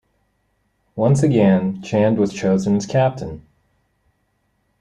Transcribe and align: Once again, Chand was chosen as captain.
Once 0.95 1.21
again, 1.21 1.79
Chand 1.83 2.17
was 2.17 2.33
chosen 2.33 2.75
as 2.75 2.87
captain. 2.87 3.45